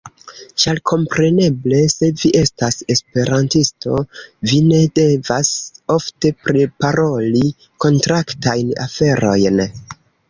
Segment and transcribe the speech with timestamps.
[0.61, 3.99] Ĉar kompreneble, se vi estas Esperantisto,
[4.53, 5.51] vi ne devas
[5.99, 7.45] ofte priparoli
[7.87, 9.67] kontraktajn aferojn.